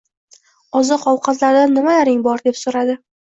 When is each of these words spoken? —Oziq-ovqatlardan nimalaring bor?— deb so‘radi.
—Oziq-ovqatlardan 0.79 1.75
nimalaring 1.79 2.25
bor?— 2.29 2.43
deb 2.49 2.59
so‘radi. 2.63 2.99